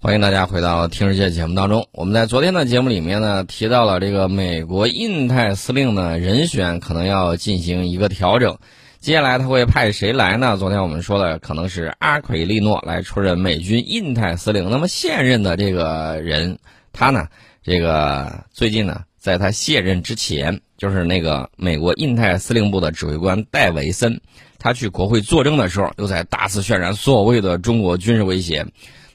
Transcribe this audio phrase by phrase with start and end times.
[0.00, 1.88] 欢迎大家回到《听世界》节目当中。
[1.90, 8.58] 我们在昨天的节目里面呢，提到了这个美国印太司令呢人选可能要进行一个调整。
[9.00, 10.56] 接下来他会派谁来呢？
[10.56, 14.70] 昨天我们说的可能是阿奎利诺来出任美军印太司令。
[14.70, 16.60] 那么现任的这个人，
[16.92, 17.26] 他呢，
[17.64, 24.20] 这个最近呢，在他卸任之前，就是那个美国印太司令部的指挥官戴维森，
[24.60, 28.64] 他去国会作证的时候，又在大肆渲染所谓的中国军事威胁。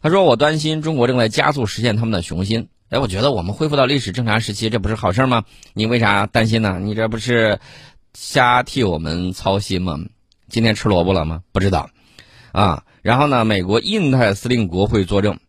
[0.04, 5.46] 他说：“我担心中国正在加速实现他们的雄心。”哎，我觉得我们恢复到历史正常时期，这不是好事吗？
[5.74, 6.78] 你为啥担心呢？
[6.82, 7.60] 你这不是
[8.14, 9.98] 瞎替我们操心吗？
[10.50, 11.42] 今天吃萝卜了吗？
[11.54, 11.90] 不知道，
[12.52, 12.84] 啊。
[13.02, 15.40] 然后呢，美国印太司令国会作证，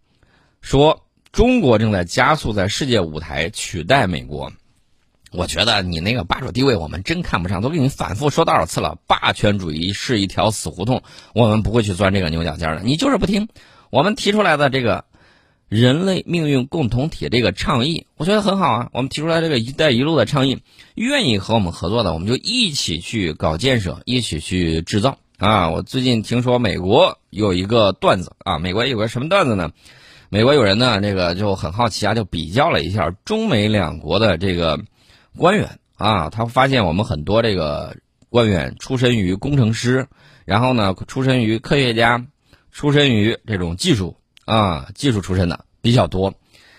[0.60, 4.52] 说中国正在加速在世界舞台取代美国。
[5.32, 7.60] 我觉得你那个霸主地位，我们真看不上。
[7.60, 11.02] 都给你反复说多少次了，霸权主义是一条死胡同，
[11.34, 12.82] 我们不会去钻这个牛角尖的。
[12.82, 13.48] 你就是不听。
[13.95, 15.05] 我们提出来的这个
[15.69, 18.91] 人类命运共同体这个倡议，我觉得很好啊。
[18.93, 20.59] 我们提出来这个“一带一路”的倡议，
[20.96, 25.71] 愿意和我们合作的，我们就一起去搞建设，一起去制造啊。
[25.71, 29.71] 我最近听说美国有一个段子啊，美国有个什么段子呢？
[30.29, 34.80] 美国有人呢，这个就很好奇啊，就比较了一下中美两国的这个
[35.37, 37.96] 官员啊，他发现我们很多这个
[38.29, 40.09] 官员出身于工程师，
[40.46, 42.27] 然后呢，出身于科学家。
[42.75, 46.35] 出身于这种技术啊，技术出身的比较多，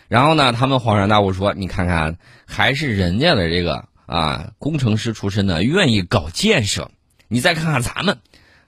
[0.10, 6.92] 然后呢，他们恍然大悟说：“你看看，还是人家的这个啊，工程师出身的愿意搞建设。
[7.30, 8.18] 你再看看咱们，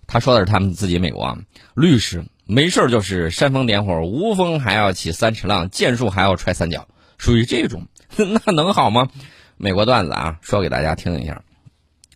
[0.07, 1.37] 他说的是他们自己美国啊，
[1.75, 9.09] 律师没事就是煽风点火，无风还要起三尺浪，剑术还要踹三脚，属于这种， 那能好吗？
[9.57, 11.43] 美国段子啊，说给大家听一下。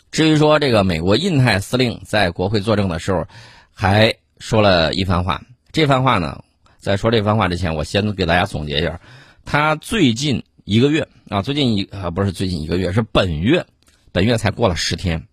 [0.09, 3.27] 至于说这个美国印太司令在国会作证的时候，
[3.73, 4.15] 还。
[4.41, 6.43] 说了一番话，这番话呢，
[6.79, 8.99] 在说这番话之前，我先给大家总结一下。
[9.45, 13.67] 他最近一个月啊，最近一啊不是最近一个月，是本月，
[14.11, 15.27] 本月才过了十天，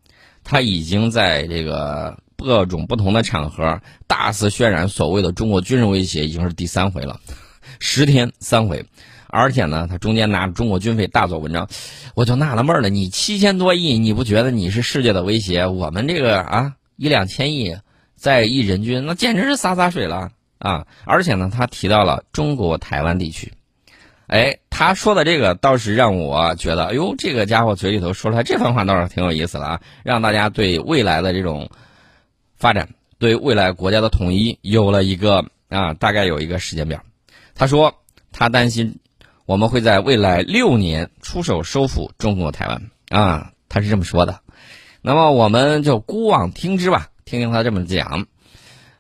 [0.45, 7.19] 他已经在这个各种不同的场合大肆渲染所谓的中国军事威胁，已经是第三回了，
[7.81, 8.85] 十天三回，
[9.29, 11.67] 而且呢，他中间拿中国军费大做文章，
[12.15, 15.67] 我就纳了闷了，你七千多亿，你不觉得你是世界的威胁？
[15.67, 17.75] 我们这个啊一两千亿。
[18.19, 20.87] 在一人均，那简直是洒洒水了啊！
[21.05, 23.53] 而且呢，他提到了中国台湾地区，
[24.27, 29.81] 哎，他说的这个倒是让我觉得，哎呦，这个家伙嘴里头说出来这番话倒是挺有意思了啊！
[30.03, 31.71] 让大家对未来的这种
[32.57, 32.89] 发展，
[33.21, 37.01] 对未来国家的统一有了一个啊，大概有一个时间表。
[37.55, 37.95] 他说
[38.33, 38.99] 他担心
[39.47, 44.41] 我们会在未来六年出手收复中国台湾啊，他是这么说的。
[45.03, 47.09] 那么我们就姑妄听之吧。
[47.29, 48.27] 听听他这么讲，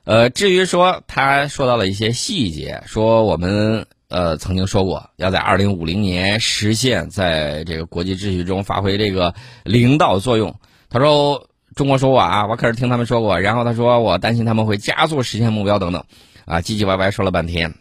[0.04, 9.34] 呃，至于说他说到了一些细节，说我们呃曾经说过要在二零五零年实现在这个国际秩序中发挥这个
[9.64, 10.56] 领导作用。
[10.90, 13.40] 他说中国说过啊，我可是听他们说过。
[13.40, 16.04] 然后他说我担心他们会加速实现目标等等，
[16.44, 17.76] 啊，唧唧歪歪说了半天，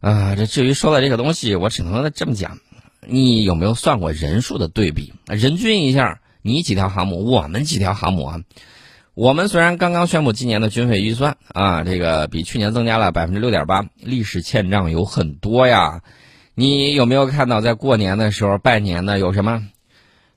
[0.00, 2.58] 啊，这至于说的这个东西，我只能这么讲，
[3.06, 5.12] 你有没有算过人数的对比？
[5.26, 8.40] 人均一下，你几条航母，我们几条航母啊？
[9.20, 16.00] 我们虽然刚刚宣布今年的军费预算啊，这个比去年增加了百分之六点八，历史欠账有很多呀。
[16.54, 19.62] 你有没有看到在过年的时候拜年的有什么？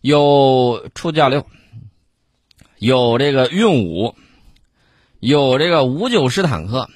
[0.02, 1.48] 有初教六，
[2.78, 4.16] 有这个运五，
[5.22, 6.90] 有这个五九式坦克，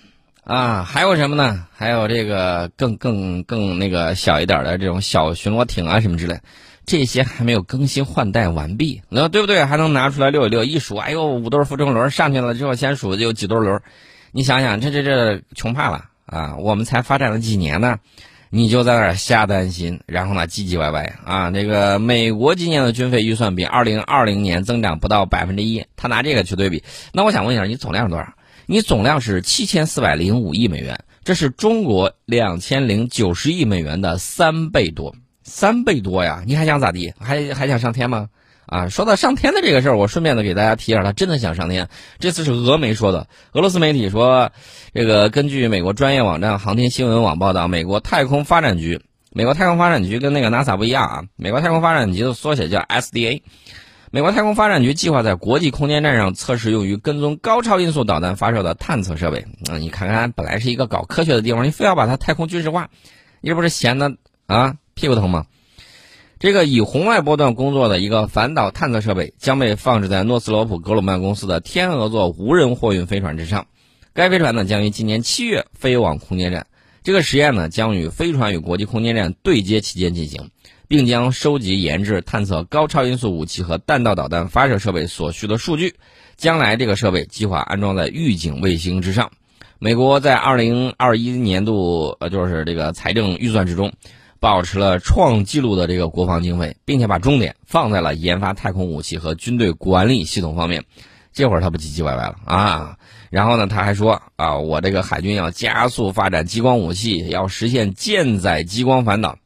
[0.44, 1.68] 啊，还有什么呢？
[1.74, 6.42] 还有这个更更更那个小一点的这种小巡逻艇啊什么之类。
[6.88, 9.66] 这些还没有更新换代完毕，那对不对？
[9.66, 13.82] 还能拿出来溜一溜，一数，哎呦，五对负重轮上去了之后，先数有几对轮，
[14.32, 16.56] 你想想，这这这穷怕了啊！
[16.56, 17.98] 我们才发展了几年呢，
[18.50, 21.52] 你就在那儿瞎担心，然后呢，唧唧歪歪啊！
[21.52, 28.34] 这个美国今年的军费预算比二零二零年增长不到百分之一，他拿这个去对比，那我想问一下，你总量是多少？
[28.66, 35.14] 你总量是七千四百零五亿美元，这是中国两千零九十亿美元的三倍多。
[35.48, 36.44] 三倍多呀！
[36.46, 37.14] 你还想咋地？
[37.18, 38.28] 还还想上天吗？
[38.66, 41.88] 啊，说到上天的这个事儿，我顺便的给大家提一下，他真的想上天。
[42.20, 44.52] 这次是俄媒说的，俄罗斯媒体说，
[44.94, 49.02] 这个根据美国专业网站航天新闻网报道，美国太空发展局，
[49.32, 53.42] 美国太空发展局跟那个 NASA 不一样啊，美国太空发展局的缩写叫 SDA，
[54.12, 59.46] 美国太空发展局计划在国际空间站上测试用于跟踪高超音速导弹发射的探测设备。
[59.72, 62.90] 啊，你看看，本来是一个搞科学的地方，你非要把它太空军事化，
[63.40, 64.12] 你这不是闲的
[64.46, 64.76] 啊？
[64.98, 65.46] 屁股疼吗？
[66.40, 73.68] 这个以红外波段工作的一个反导探测设备将被放置在诺斯罗普格鲁曼公司的天鹅座无人货运飞船之上。
[74.14, 76.66] 该飞船呢将于今年七月飞往空间站。
[77.04, 80.50] 这个实验呢，将与飞船与国际空间站对接期间进行，
[80.88, 85.94] 并将收集、研制、探测高超音速武器和弹道导弹发射设备所需的数据。
[86.36, 89.32] 将来这个设备计划安装在预警卫星之上。
[89.80, 93.94] 美国在二零二一年度呃，就是这个财政预算之中，
[94.40, 100.84] 保持了创纪录的这个国防经费，并且把重点放在了研发太空武器和军队管理系统方面。
[101.34, 102.98] 这会儿他不唧唧歪歪了啊！
[103.30, 109.38] 然后呢，他还说啊，我这个海军要加速发展激光武器，要实现舰载激光反导。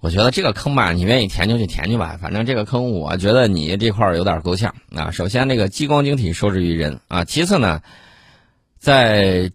[0.00, 5.12] 我觉得这个坑吧，你愿意填就去填去吧，反正这个坑，我觉得你这块儿有点够呛啊。
[5.12, 7.80] 首先，这个激光晶体受制于人啊；其次呢，
[8.80, 9.52] 在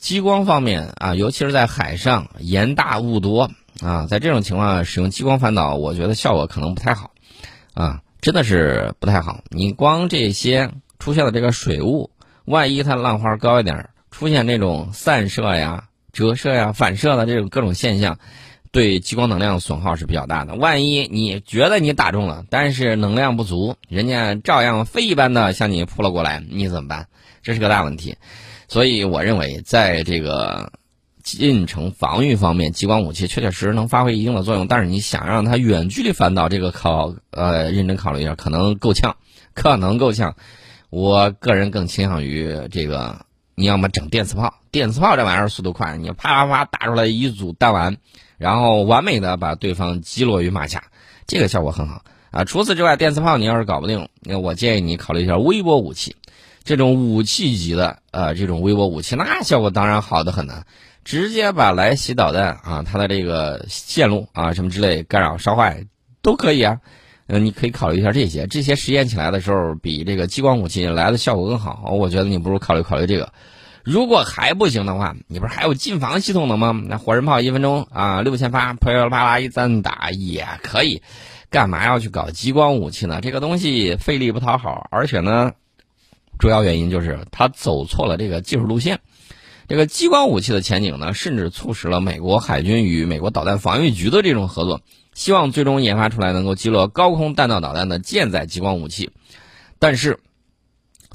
[0.00, 3.50] 激光方面啊，尤其是在海上，盐大雾多
[3.80, 7.10] 啊，在这种情况下使用激光反导，我觉得效果可能不太好
[7.74, 9.42] 啊，真的是不太好。
[9.50, 12.10] 你光这些出现的这个水雾，
[12.46, 18.18] 万一它浪花高一点，出现这种散射呀、折射呀、反射的这种各种现象。
[18.72, 20.54] 对激光能量损耗是比较大的。
[20.54, 27.08] 万一你觉得你打中了，但是能量不足，人家照样飞一般的向你扑了过来，你怎么办？
[27.42, 28.16] 这是个大问题。
[28.70, 30.70] 所以我认为，在这个
[31.24, 34.68] 近程防御方面，激光武器确确实实能发挥一定的作用。
[34.68, 39.16] 但是你想让它远距离反导，这个考呃认真考虑一下，可能够呛，
[39.54, 40.36] 可能够呛。
[40.88, 43.26] 我个人更倾向于这个，
[43.56, 47.96] 你要么整电磁炮，电磁炮这玩意儿速度快，你啪啪啪打出来一组弹丸。
[48.38, 50.84] 然后完美的把对方击落于马下，
[51.26, 52.44] 这个效果很好啊。
[52.44, 56.14] 除此之外，电磁炮你要是搞不定，那我建议你考虑一下微波武器，
[56.64, 60.62] 这种武器级的呃这种微波武器，那效果当然好的很呢。
[61.02, 65.84] 直接把来袭导弹啊，它的这个线路啊什么之类干扰烧坏
[66.22, 66.78] 都可以啊。
[67.26, 71.90] 嗯，你可以考虑一下这些，这些实验起来的时候比这个激光武器来的效果更好。
[71.92, 73.32] 我觉得你不如考虑考虑这个。
[73.82, 76.78] 如果还不行的话，你不是还有近防系统的吗？
[76.86, 81.02] 那火箭炮一分钟啊六千发，噼里啪啦一赞打也可以。
[81.48, 83.20] 干嘛要去搞激光武器呢？
[83.22, 85.52] 这个东西费力不讨好，而且呢，
[86.40, 88.98] 主要原因就是它走错了这个技术路线。
[89.68, 94.80] 这个激光武器的前景呢，甚至促使了美国海军与美国导弹防御局的这种合作，
[95.14, 99.10] 希望最终研发出来能够击落高空弹道导弹的舰载激光武器。
[99.78, 100.18] 但是。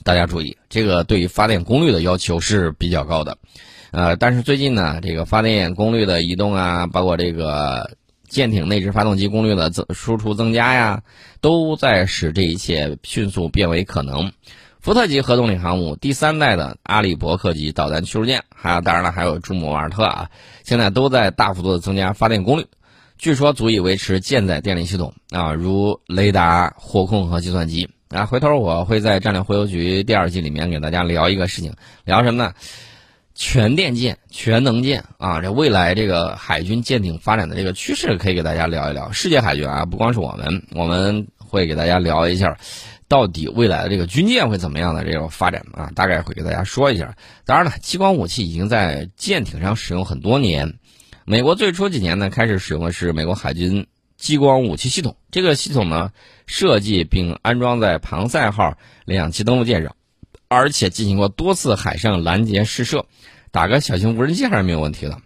[0.03, 3.39] 大家注意，这个对于发电功率的要求是比较高的，
[3.89, 7.97] 呃，但是最近呢，这个发电功率的移动啊，包括这个
[8.29, 11.01] 舰艇内置发动机功率的增输出增加呀，
[11.41, 14.31] 都在使这一切迅速变为可能。
[14.85, 20.29] 福特级核动力航母、第三代的阿里伯克级导弹驱逐舰，还有当然了，还有朱姆瓦尔特啊，
[20.63, 22.67] 现在都在大幅度的增加发电功率，
[23.17, 27.89] 据说足以维持舰载电力系统啊，如雷达、火控和计算机。
[28.09, 31.73] 啊，回头我会在战略忽悠局第二季里面给大家聊一个事情，
[32.03, 32.53] 聊什么呢？
[33.33, 39.11] 全电舰、全能舰啊，这未来这个海军舰艇发展的这个趋势，可以给大家聊一聊。
[39.11, 42.55] 世界海军啊，不光是我们，我们会给大家聊一下，
[43.07, 45.91] 到底未来的这个军舰会怎么样的这种发展啊？
[45.95, 47.15] 大概会给大家说一下。
[47.45, 50.79] 当然了，激光武器已经在舰艇上使用很多年，
[51.25, 53.87] 美国最初几年呢，开始使用的是美国海军。
[54.17, 56.13] 激光武器系统，这个系统呢
[56.47, 59.93] 设计并安装在庞塞号两栖登陆舰上，
[60.47, 63.05] 而且进行过多次海上拦截试射，
[63.51, 65.17] 打个小型无人机还是没有问题的。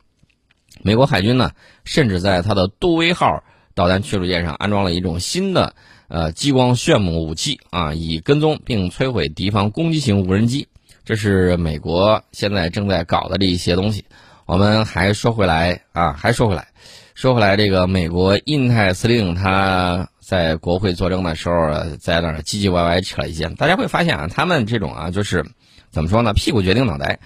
[0.81, 1.51] 美国海军呢，
[1.85, 3.43] 甚至在它的杜威号
[3.75, 5.75] 导弹驱逐舰上安装了一种新的
[6.09, 10.67] 呃激光炫目武器啊，以跟踪并摧毁敌方攻击型无人机。
[11.05, 14.03] 这是美国现在正在搞的这一些东西。
[14.45, 16.67] 我们还说回来啊，还说回来。
[17.15, 23.49] 说回来，这个美国印太司令他在国会作证的时候，在那儿唧唧歪歪扯一些。
[23.49, 25.45] 大家会发现啊，他们这种啊，就是
[25.91, 26.33] 怎么说呢？
[26.33, 27.19] 屁股决定脑袋。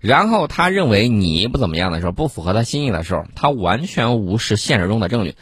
[0.00, 5.34] 然后他认为你不怎么样的时候，不符合他心意的时候，他完全无视现实中的证据。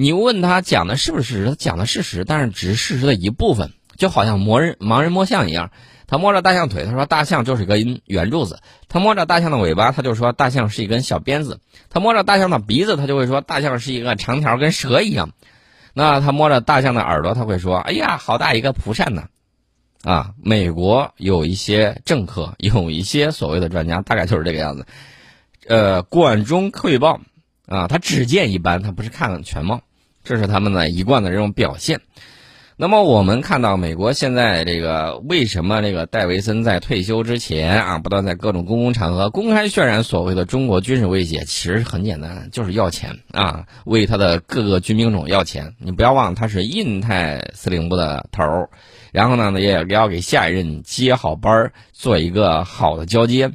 [0.00, 1.48] 你问他讲的是不是事实？
[1.50, 5.70] 他讲的事实，但是只是事实的一部分，就好像摸人盲人摸象一样。
[6.06, 8.56] 他摸着大象腿，他说大象就是根圆柱子；
[8.88, 11.58] 他摸着大象的尾巴，他就说大象是一根小鞭子；
[11.90, 15.32] 他摸着大象的鼻子，他就会说大象是一个长条，跟蛇一样。
[15.92, 19.24] 那他摸着大象的耳朵，他会说：“哎呀，好大一个蒲扇呢！”
[20.02, 24.86] 啊，美国有一些政客，有一些所谓的专家，大概就是这个样子。
[25.68, 27.20] 呃，管中窥豹
[27.66, 29.82] 啊，他只见一斑，他不是看全貌，
[30.22, 32.00] 这是他们的一贯的这种表现。
[32.76, 41.40] 那么我们看到，美国现在这个为什么这个戴维森在退休之前啊，不断在各种公共场合公开渲染所谓的中国军事威胁？
[41.40, 45.74] 其实很简单，就是要钱啊，为他的各个军兵种要钱。
[45.78, 48.70] 你不要忘，他是印太司令部的头儿，
[49.12, 53.50] 然后呢，也要给下一任接好班儿，做一个好的交接。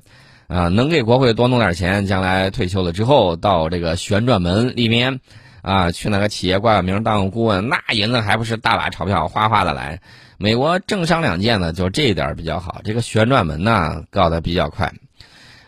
[0.48, 5.20] 啊，能给国会多弄点钱，将来退休了之后到这个旋转门里面，
[5.66, 10.00] 啊，去哪个企业挂个名当个顾问，那银子还不是大把钞票哗哗的来。
[10.38, 14.94] 美国政商两界呢，就这一点比较好，这个旋转门呢告的比较快。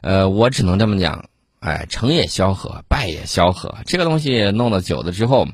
[0.02, 1.26] 呃，我只能这么讲，
[1.62, 3.74] 哎，成也萧何，败也萧何。
[3.88, 5.48] 这个东西弄得久了之后，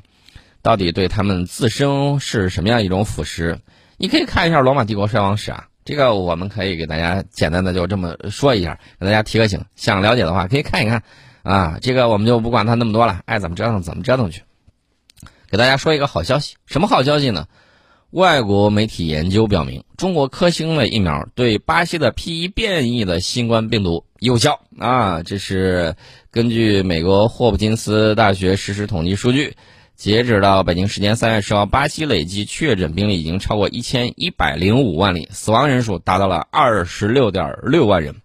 [0.60, 3.60] 到底对他们自身是什么样一种腐蚀？
[3.96, 5.68] 你可以看一下罗马帝国衰亡史啊。
[5.86, 9.64] 这个我们可以给大家简单的就这么说一下，给大家提个醒。
[9.74, 11.02] 想了解的话，可以看一看
[11.44, 11.78] 啊。
[11.80, 14.42] 这个我们就不管他那么多了，爱怎么折腾怎么折腾去。
[15.48, 17.46] 给大家说一个好消息，什么好消息呢？
[18.10, 25.22] 外国媒体研究表明，中国科兴的疫苗对巴西的 P1 变异的新冠病毒有效啊！
[25.22, 25.96] 这是
[26.30, 29.56] 根据美国霍普金斯大学实时统计数据。
[29.96, 38.16] 截止到北京时间三月十号，巴西累计确诊病例已经超过一千一百零五万例，死亡人数达到了二十六点六万人。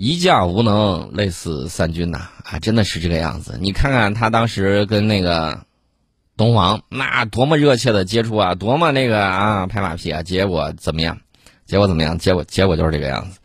[0.00, 2.28] 一将无能，累死三军呐！
[2.44, 3.58] 啊，真的是这个样子。
[3.60, 5.64] 你看看他当时跟那个
[6.36, 11.18] 东皇那多么热切的接触啊，多么那个啊拍马屁啊，结果怎么样？
[11.66, 12.16] 结果怎么样？
[12.16, 13.40] 结果结果就是这个样子。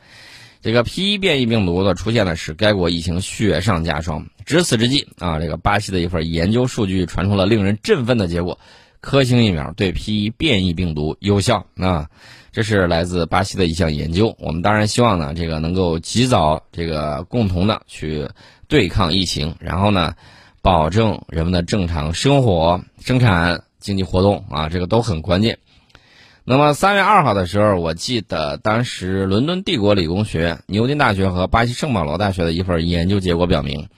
[0.62, 4.28] 这个 P 变异病毒的出现呢，使该国疫情雪上加霜。
[4.46, 8.60] 值此之际啊，这个巴西的一份研究数据传出了令人振奋的结果：
[9.04, 12.10] 科兴疫苗对 P 变异病毒有效啊！
[12.54, 14.34] 这是来自巴西的一项研究。
[14.40, 18.30] 我们当然希望呢，这个能够及早这个共同的去
[18.70, 20.14] 对抗疫情，然后呢，
[20.62, 25.60] 保证人们的正常生活、生产、经济活动啊，这个都很关键。
[26.46, 33.90] 那么三月二号的时候，我记得当时伦敦帝国理工学院、牛津大学和巴西圣保罗大学的一份研究结果表明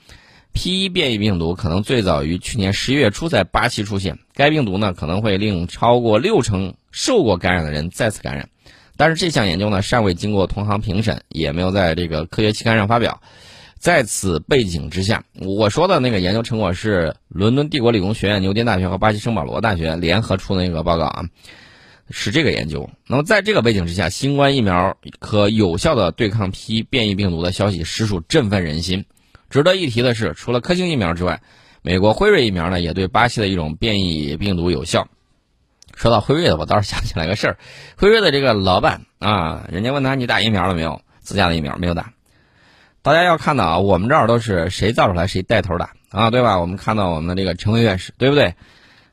[0.55, 4.17] ，P1 变异病毒可能最早于去年十一月初在巴西出现。
[4.33, 8.50] 该病毒呢可能会令超过六成受过感染的人再次感染。
[8.97, 13.21] 但是这项研究呢尚未经过同行评审，也没有在这个科学期刊上发表。
[13.77, 21.25] 在此背景之下，我说的那个研究成果是伦敦帝国理工学院、牛津大学和巴西圣保罗大学联合出的那个报告啊。
[22.12, 22.88] 是这个研究。
[23.07, 29.05] 那么，在这个背景之下，新冠疫苗可有效的对抗 P 变异病毒的消息实属振奋人心。
[29.55, 31.41] 值得一提的是，除了科兴疫苗之外，
[31.81, 35.07] 美国辉瑞疫苗呢也对巴西的一种变异病毒有效。
[35.95, 37.57] 说到辉瑞的，我倒是想起来个事儿：
[37.95, 41.00] 辉瑞的这个老板啊，人家问他你打疫苗了没有？
[41.21, 42.12] 自家的疫苗没有打。
[43.01, 46.59] 大家要看到啊，我们这儿都是谁造出来谁带头打啊，对吧？
[46.59, 48.55] 我们看到我们的这个陈伟院士，对不对？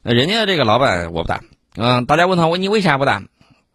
[0.03, 1.43] 那人家的这个老板我不打。
[1.77, 3.23] 嗯，大家问他我你为啥不打？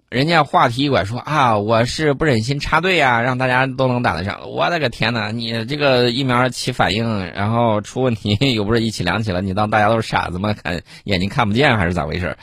[0.10, 4.50] 人家话题一拐说啊，我是不忍心插队呀，让大家都能打得上。
[4.50, 10.54] 我的个天哪，你这个疫苗起反应，然后出问题 又不是一起两起了，你当大家都是傻子吗？
[10.54, 12.38] 看眼睛看不见还是咋回事？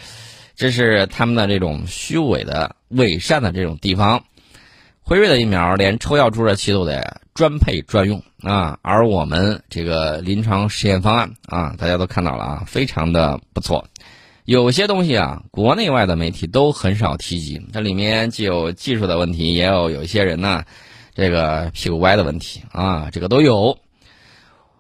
[0.55, 4.25] 这是他们的这种虚伪的伪善的这种地方。
[5.01, 13.87] 辉瑞的疫苗连抽药注射器都得专配专用啊，而我们这个临床实验方案啊，大家都看到了啊，非常的不错。
[14.45, 17.63] 有些东西啊，国内外的媒体都很少提及。
[17.73, 20.65] 这里面既有技术的问题，也有有一些人呢，
[21.15, 23.79] 这个屁股歪的问题啊，这个都有。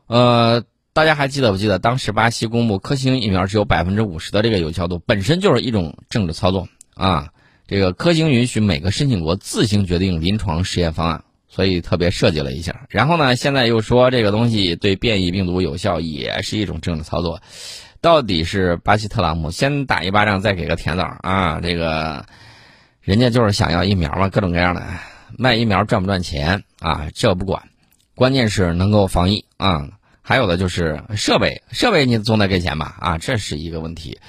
[0.07, 7.29] 呃，大家还记得不记得，当时巴西公布科兴疫苗只有百分之五十的这个有效度，本身就是一种政治操作啊。
[7.67, 12.85] 这个科兴允许每个申请国自行决定临床实验方案，所以特别设计了一下。
[12.91, 17.41] 然后呢，现在又说这个东西对变异病毒有效，也是一种政治操作。
[18.05, 21.59] 到底是巴西特朗普先打一巴掌，再给个甜枣啊？
[21.63, 22.27] 这个
[23.01, 24.83] 人家就是想要疫苗嘛，各种各样的
[25.39, 27.09] 卖疫苗赚不赚钱啊？
[27.15, 27.63] 这不管，
[28.15, 29.89] 关键是能够防疫啊。
[30.21, 32.95] 还有的就是设备，设备你总得给钱吧？
[33.01, 34.21] 啊，这是一个问题。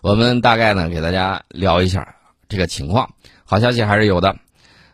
[0.00, 2.14] 我们大概呢给大家聊一下
[2.48, 3.14] 这个情况。
[3.44, 4.36] 好消息还是有的。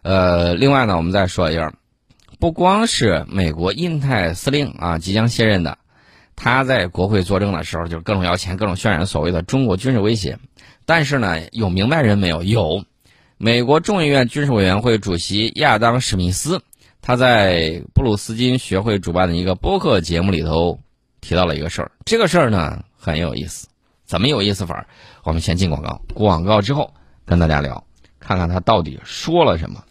[0.01, 1.75] 呃，另外呢，我们再说一下，
[2.39, 5.77] 不光是美国印太司令啊即将卸任的。
[6.43, 10.39] 他在国会作证的时候，就各种要钱，各种渲染所谓的中国军事威胁。
[10.87, 12.43] 但是呢，有明白人没有？
[12.43, 12.83] 有，
[13.37, 16.63] 美国众议院军事委员会主席亚当·史密斯，
[17.03, 20.81] 他在布鲁斯金学会主办的一个播客节目里头
[21.21, 21.93] 提到了一个事儿。
[22.07, 23.69] 这个事儿呢很有意思，
[24.07, 24.87] 怎么有意思法儿？
[25.25, 26.95] 我们先进广告，广告之后
[27.27, 27.85] 跟大家聊，
[28.19, 29.85] 看看他到底说了什么。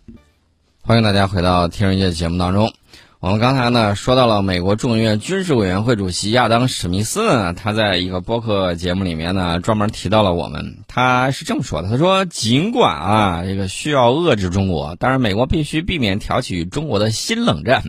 [0.82, 2.74] 欢迎大家回到《听人界》节目当中。
[3.22, 17.84] 我们刚才呢说到了美国众议院军事委员会主席亚当·史密斯呢，他在一个播客节目里面呢专门提到了我们，他是这么说的：他说，尽管啊这个需要遏制中国，但是美国必须避免挑起与中国的新冷战。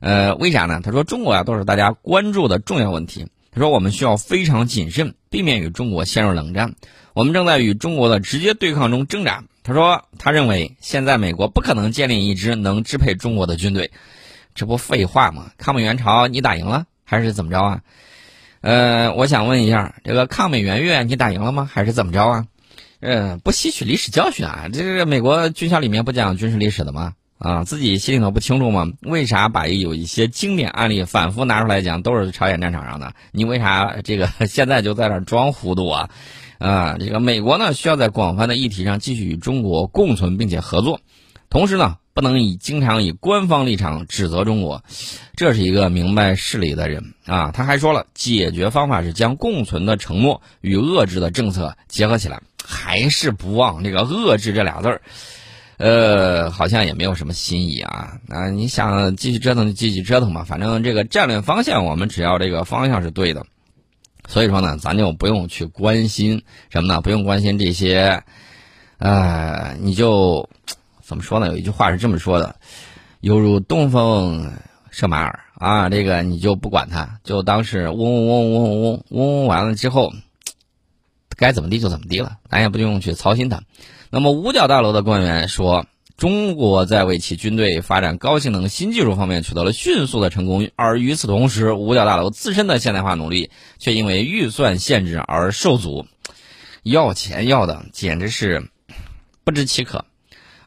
[0.00, 0.80] 呃，为啥呢？
[0.82, 3.26] 他说，中国啊都是大家关注的重要问题。
[3.52, 6.74] 他说，我们需要非常谨慎，避免与中国陷入冷战。
[7.12, 9.44] 我们正在与中国的直接对抗中挣扎。
[9.62, 13.90] 他说，他认为现在美国不可能建立一支能支配中国的军队。
[14.54, 15.50] 这不废话吗？
[15.58, 17.80] 抗美援朝你打赢了还是怎么着啊？
[18.60, 21.68] 呃，我想问一下，这个抗美援越你打赢了吗？
[21.70, 22.46] 还是怎么着啊？
[23.00, 24.68] 呃，不吸取历史教训啊？
[24.72, 27.14] 这个美国军校里面不讲军事历史的吗？
[27.38, 28.86] 啊，自己心里头不清楚吗？
[29.02, 33.12] 为啥把有一些经典案例反复拿出来讲，都是朝鲜战场上的？
[33.32, 36.08] 你为啥这个 现在就在那装糊涂啊？
[36.58, 41.00] 啊，这个美国呢，需要在广泛的议题上继续与中国共存并且合作，
[41.54, 44.82] 同时呢，不能以经常以官方立场指责中国，
[45.36, 47.52] 这是一个明白事理的人啊。
[47.52, 55.02] 他还说了，解决方法是将共存的承诺与遏制的政策结合起来，还是不忘这个遏制这俩字儿。
[55.76, 58.14] 呃，好像也没有什么新意啊。
[58.26, 63.46] 那你想继续折腾就继续折腾吧，反正这个战略方向，我们只要这个方向是对的。
[64.26, 67.00] 所以说呢，咱就不用去关心什么呢？
[67.00, 68.24] 不用关心这些，
[68.98, 70.48] 呃，你就
[71.04, 71.48] 怎么说呢？
[71.48, 72.56] 有一句话是这么说的：
[73.20, 74.52] 犹如东风
[74.90, 80.12] 射马耳啊，这个你就不管它，就当是嗡嗡嗡嗡嗡嗡嗡完了之后，
[81.36, 83.62] 该怎么地就怎么地了，咱也不用去操心它。
[84.08, 85.84] 那么五角大楼的官员说，
[86.16, 96.06] 中国在为其军队发展高性能新技术方面取得了迅速的成功，而与此同时，五角大楼自身的现代化努力却因为预算限制而受阻。
[96.82, 98.70] 要钱要的简直是
[99.44, 100.06] 不知其可。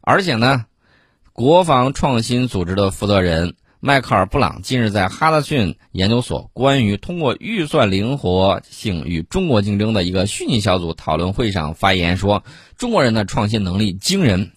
[0.09, 0.63] 而且呢，
[1.33, 12.45] 国防创新组织的负责人迈克尔·布朗近日在哈德逊研究所关于通过预算灵活性与中国竞争的一个虚拟小组讨论会上发言说。
[12.77, 14.53] 中国人的创新能力惊人，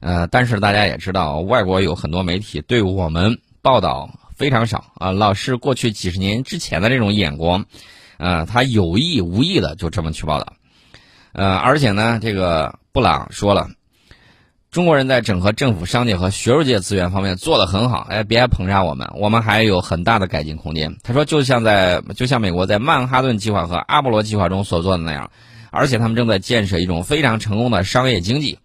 [0.00, 7.66] 呃，但是大家也知道，外国有很多媒体对我们报道非常少啊，老是过去几十年之前的这种眼光，
[8.18, 10.54] 呃，他有意无意的就这么去报道，
[11.34, 13.68] 呃，而且呢，这个布朗说了，
[14.76, 20.94] 中国人在整合政府、商界和学术界资源方面做得很好，哎，别捧杀我们，我们还有很大的改进空间。
[21.02, 25.30] 他说，就像在就像美国在曼哈顿计划和阿波罗计划中所做的那样。
[25.70, 28.58] 而且他们正在建设一种非常成功的商业经济，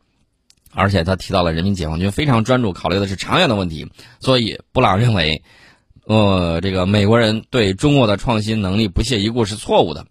[0.74, 5.42] 而且他提到了人民解放军非常专注考虑的是长远的问题，所以布朗认为，
[6.08, 10.06] 呃，这个美国人对中国的创新能力不屑一顾是错误的。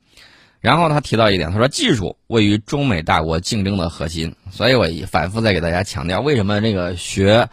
[0.61, 7.49] 然后他提到一点，他说技术位于中美大国竞争的核心，所以我反复在给大家强调，为什么这个学，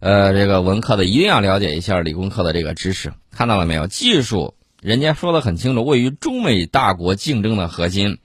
[0.00, 3.86] 呃，这个文科的一定要了解一下理工科的这个知识，看到了没有？
[3.86, 8.18] 技术人家说的很清楚，位于中美大国竞争的核心。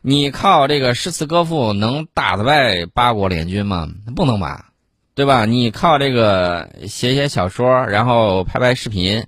[0.00, 3.88] 你靠这个诗词歌赋能打得败八国联军吗？
[4.14, 4.70] 不能吧，
[5.14, 5.44] 对吧？
[5.44, 9.24] 你靠这个写写小说，然后拍拍视频，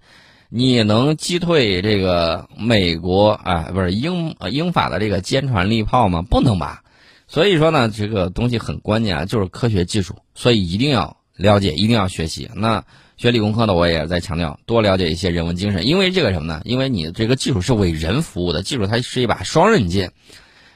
[0.53, 3.71] 你能击退这个美国啊？
[3.73, 6.23] 不是英英法的这个坚船利炮吗？
[6.23, 6.83] 不能吧。
[7.29, 12.51] 所以说呢，这个东西很关键啊，就是科学技术，所以一定要了解，一定要学习。
[12.57, 12.85] 那
[13.17, 16.61] 学理工科的我也在强调，多了解一些人文精神，因为这个什么呢？
[16.65, 20.13] 因为你这个技术是为人服务的，技术它是一把双刃剑。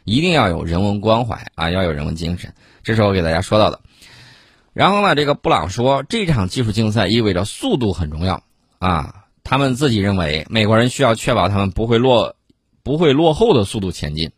[0.05, 3.81] 一定要有人文关怀啊，要有人文精神，这是我给大家说到的。
[4.73, 8.45] 然后呢，这个布朗说，这场技术竞赛意味着速度很重要
[8.79, 9.24] 啊。
[9.45, 12.35] 他们自己认为，美国人需要确保他们不会落
[12.83, 14.33] 不会落后的速度前进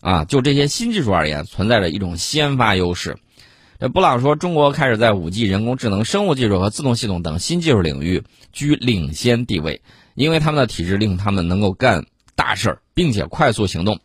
[0.00, 0.24] 啊。
[0.26, 3.16] 就这些新技术而言，存在着一种先发优势。
[3.78, 9.80] 这布朗说，中国开始在五 G、人工智能、生物技术和自动系统等新技术领域居领先地位，
[10.14, 12.04] 因为他们的体制令他们能够干
[12.36, 13.98] 大事儿，并且快速行动。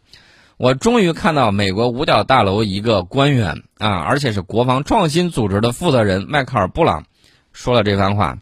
[0.55, 7.03] 我终于看到美国五角大楼一个官员啊，而且是国防创新组织的负责人迈克尔·布朗
[7.51, 8.37] 说了这番话，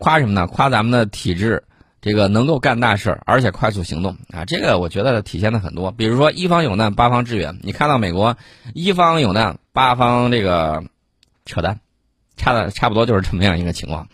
[0.00, 0.46] 夸什么呢？
[0.46, 1.62] 夸咱们的体制，
[2.00, 4.46] 这个能够干大事儿，而且快速行动啊！
[4.46, 8.38] 这个我觉得体现的很多，比如说一方有难八方支援，你看到美国
[8.72, 10.82] 一方有难八方这个
[11.44, 11.80] 扯淡，
[12.38, 14.08] 差的差不多就是这么样一个情况。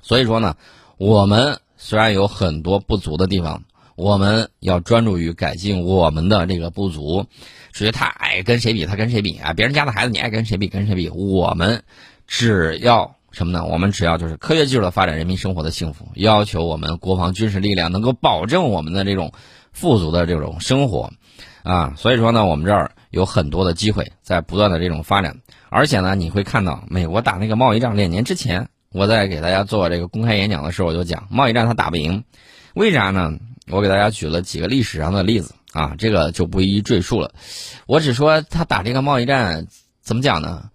[0.00, 0.56] 所以说呢，
[0.98, 3.64] 我们虽然有很多不足的地方。
[3.96, 7.26] 我们要专注于改进我们的这个不足，
[7.72, 9.54] 至于他爱跟谁比，他跟谁比啊？
[9.54, 11.08] 别人家的孩子你爱跟谁比，跟谁比？
[11.08, 11.82] 我们
[12.28, 13.64] 只要 什么呢？
[13.64, 19.32] 我们只要就是科学技术的发展，人民生活的幸福，要求我们国防军事力量能够保证我们的这种
[19.70, 21.12] 富足的这种生活
[21.62, 21.94] 啊。
[21.96, 25.36] 所以说呢，我们这儿有很多的机会在不断的这种发展，
[25.68, 32.24] 而且呢，你会看到美国打那个贸易战，两年之前我在给大家做这个公开演讲的时候，我就讲贸易战他打不赢，
[32.74, 33.38] 为啥呢？
[33.70, 37.32] 我给大家举了几个历史上的例子啊，这个就不一一赘述了。
[37.86, 39.68] 我只说他打这个贸易战
[40.02, 40.70] 怎么讲呢？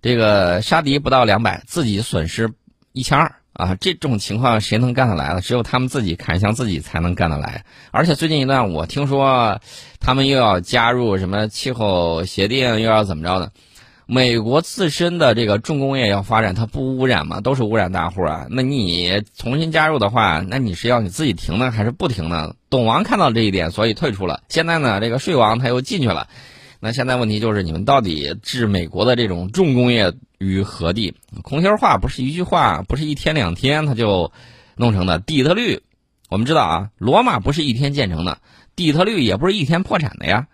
[0.00, 2.52] 这个杀敌不到两百，自己损失
[2.92, 5.40] 一千二啊，这种情况谁能干得来了？
[5.40, 7.64] 只有他们自己砍向自己才能干得来。
[7.90, 9.60] 而且最近一段我听说
[9.98, 13.50] 他们又要加入什么气候协定，又要怎么着的？
[14.10, 17.42] 美国自身的这个重工业要发展，它不污染吗？
[17.42, 18.46] 都是污染大户啊。
[18.48, 22.54] 那你重新加入的话，那你是要你自己停呢，还是不停呢？
[22.70, 24.42] 董王看到这一点，所以退出了。
[24.48, 26.28] 现在呢，这个税王他又进去了。
[26.80, 31.14] 那现在问题就是，你们到底置美国的这种重工业于何地？
[31.42, 34.32] 空心话不是一句话，不是一天两天他就
[34.76, 35.18] 弄成的。
[35.18, 35.82] 底特律，
[36.28, 38.38] 我们知道啊，罗马不是一天建成的，
[38.76, 40.46] 底特律也不是一天破产的呀。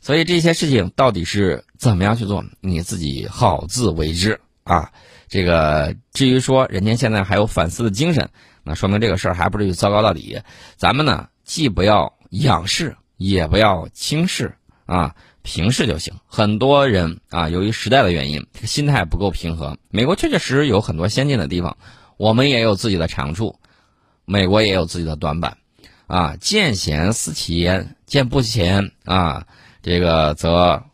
[0.00, 4.90] 所以这些事情到底是怎么样去做，你自己好自为之啊。
[5.28, 8.30] 这个至于说人家现在还有反思的精神，
[8.64, 10.40] 那说明这个事儿还不至于糟糕到底。
[10.76, 14.56] 咱们呢，既不要仰视，也不要轻视
[14.86, 16.14] 啊，平视就行。
[16.26, 19.78] 很多人啊，由于时代的原因，心态不够平和。
[19.90, 21.76] 美国确确实实有很多先进的地方，
[22.16, 23.58] 我们也有自己的长处，
[24.24, 25.58] 美国也有自己的短板
[26.06, 26.36] 啊。
[26.36, 29.46] 见贤思齐焉，见不贤啊。
[29.82, 30.84] 这个则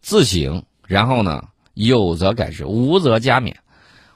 [0.00, 3.54] 自省，然后呢，有则改之，无则加勉。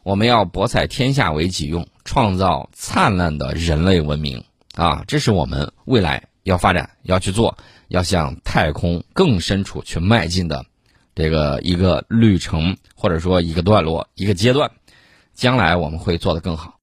[0.05, 4.45] 我们要博采天下为己用，创造灿烂的人类文明
[4.77, 5.03] 啊！
[5.09, 10.67] 这是我们未来要发展、要去做、要向太空更深处去迈进的
[11.15, 14.71] 这个一个旅程，或者说一个段落、一个阶段。
[15.35, 16.75] 将来我们会做得更好。